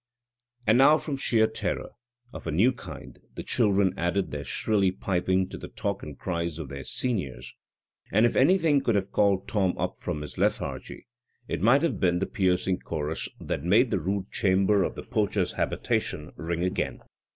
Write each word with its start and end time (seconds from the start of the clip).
And 0.65 0.79
now 0.79 0.97
from 0.97 1.15
sheer 1.15 1.45
terror 1.45 1.91
of 2.33 2.47
a 2.47 2.51
new 2.51 2.71
kind 2.71 3.19
the 3.35 3.43
children 3.43 3.93
added 3.99 4.31
their 4.31 4.43
shrilly 4.43 4.89
piping 4.89 5.47
to 5.49 5.59
the 5.59 5.67
talk 5.67 6.01
and 6.01 6.17
cries 6.17 6.57
of 6.57 6.69
their 6.69 6.83
seniors; 6.83 7.53
and 8.11 8.25
if 8.25 8.35
anything 8.35 8.81
could 8.81 8.95
have 8.95 9.11
called 9.11 9.47
Tom 9.47 9.75
up 9.77 9.99
from 9.99 10.21
his 10.23 10.39
lethargy, 10.39 11.05
it 11.47 11.61
might 11.61 11.83
have 11.83 11.99
been 11.99 12.17
the 12.17 12.25
piercing 12.25 12.79
chorus 12.79 13.29
that 13.39 13.63
made 13.63 13.91
the 13.91 13.99
rude 13.99 14.31
chamber 14.31 14.81
of 14.83 14.95
the 14.95 15.03
poacher's 15.03 15.51
habitation 15.51 16.31
ring 16.35 16.63
again. 16.63 17.03